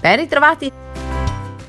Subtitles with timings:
[0.00, 0.72] Ben ritrovati!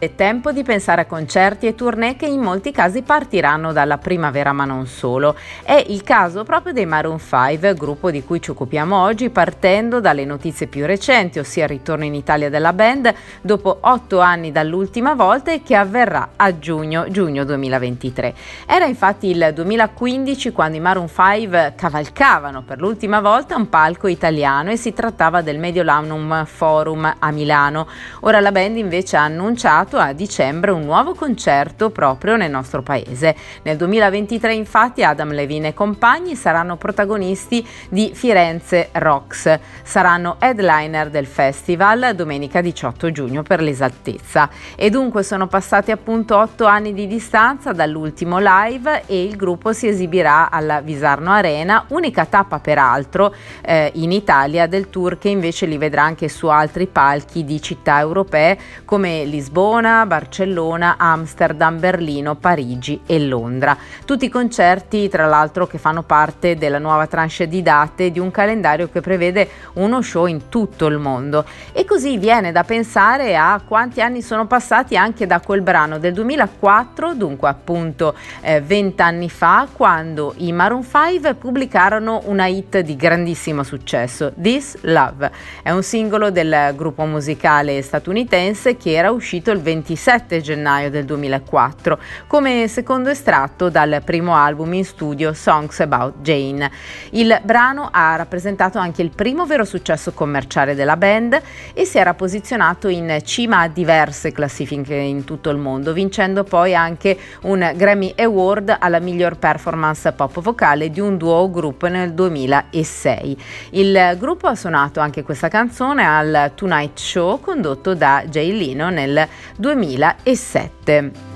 [0.00, 4.52] È tempo di pensare a concerti e tournée che in molti casi partiranno dalla primavera
[4.52, 5.34] ma non solo.
[5.64, 10.24] È il caso proprio dei Maroon 5, gruppo di cui ci occupiamo oggi, partendo dalle
[10.24, 15.50] notizie più recenti, ossia il ritorno in Italia della band dopo otto anni dall'ultima volta
[15.50, 18.34] e che avverrà a giugno, giugno 2023.
[18.66, 24.70] Era infatti il 2015 quando i Maroon 5 cavalcavano per l'ultima volta un palco italiano
[24.70, 27.88] e si trattava del Mediolanum Forum a Milano.
[28.20, 33.34] Ora la band invece ha annunciato a dicembre un nuovo concerto proprio nel nostro paese.
[33.62, 39.58] Nel 2023 infatti Adam Levine e compagni saranno protagonisti di Firenze Rocks.
[39.82, 44.50] Saranno headliner del festival domenica 18 giugno per l'esattezza.
[44.76, 49.86] E dunque sono passati appunto otto anni di distanza dall'ultimo live e il gruppo si
[49.86, 55.78] esibirà alla Visarno Arena, unica tappa peraltro eh, in Italia del tour che invece li
[55.78, 63.00] vedrà anche su altri palchi di città europee come Lisbona, Lisbona, Barcellona, Amsterdam, Berlino, Parigi
[63.06, 63.76] e Londra.
[64.04, 68.88] Tutti concerti, tra l'altro, che fanno parte della nuova tranche di date di un calendario
[68.90, 71.44] che prevede uno show in tutto il mondo.
[71.72, 76.12] E così viene da pensare a quanti anni sono passati anche da quel brano del
[76.12, 82.96] 2004, dunque appunto eh, 20 anni fa, quando i Maroon 5 pubblicarono una hit di
[82.96, 85.30] grandissimo successo, This Love.
[85.62, 91.98] È un singolo del gruppo musicale statunitense che era uscito il 27 gennaio del 2004
[92.26, 96.70] come secondo estratto dal primo album in studio Songs About Jane.
[97.10, 101.38] Il brano ha rappresentato anche il primo vero successo commerciale della band
[101.74, 106.74] e si era posizionato in cima a diverse classifiche in tutto il mondo, vincendo poi
[106.74, 113.36] anche un Grammy Award alla miglior performance pop vocale di un duo gruppo nel 2006.
[113.70, 119.28] Il gruppo ha suonato anche questa canzone al Tonight Show condotto da Jay Leno nel
[119.58, 121.27] 2007.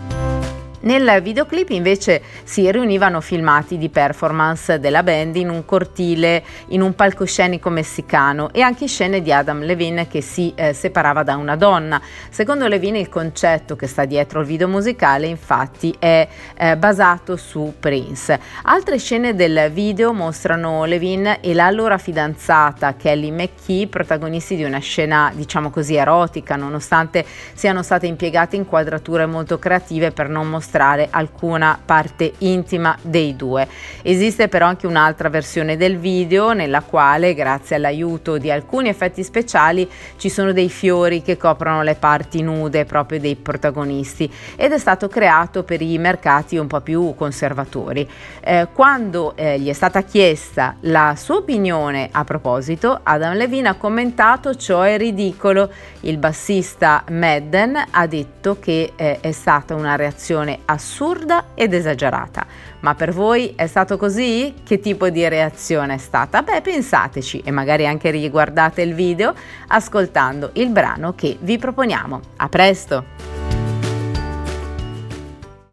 [0.82, 6.94] Nel videoclip invece si riunivano filmati di performance della band in un cortile, in un
[6.94, 12.02] palcoscenico messicano e anche scene di Adam Levine che si eh, separava da una donna.
[12.30, 16.26] Secondo Levine il concetto che sta dietro il video musicale infatti è
[16.56, 18.40] eh, basato su Prince.
[18.64, 24.80] Altre scene del video mostrano Levine e la allora fidanzata Kelly McKee protagonisti di una
[24.80, 31.08] scena diciamo così erotica nonostante siano state impiegate inquadrature molto creative per non mostrare mostrare
[31.10, 33.68] alcuna parte intima dei due.
[34.02, 39.88] Esiste però anche un'altra versione del video nella quale, grazie all'aiuto di alcuni effetti speciali,
[40.16, 45.08] ci sono dei fiori che coprono le parti nude proprio dei protagonisti ed è stato
[45.08, 48.08] creato per i mercati un po' più conservatori.
[48.40, 53.74] Eh, quando eh, gli è stata chiesta la sua opinione a proposito, Adam Levine ha
[53.74, 55.70] commentato ciò è ridicolo.
[56.00, 62.46] Il bassista Madden ha detto che eh, è stata una reazione assurda ed esagerata.
[62.80, 64.54] Ma per voi è stato così?
[64.64, 66.42] Che tipo di reazione è stata?
[66.42, 69.34] Beh, pensateci e magari anche riguardate il video
[69.68, 72.20] ascoltando il brano che vi proponiamo.
[72.36, 73.31] A presto!